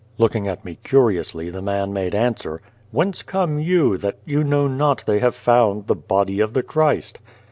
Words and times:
Looking 0.17 0.47
at 0.47 0.65
me 0.65 0.77
curiously, 0.83 1.51
the 1.51 1.61
man 1.61 1.93
made 1.93 2.15
answer, 2.15 2.59
"Whence 2.89 3.21
come 3.21 3.59
you, 3.59 3.97
that 3.97 4.17
you 4.25 4.43
know 4.43 4.65
not 4.65 5.03
they 5.05 5.19
have 5.19 5.35
found 5.35 5.85
the 5.85 5.93
body 5.95 6.39
of 6.39 6.55
the 6.55 6.63
Christ 6.63 7.19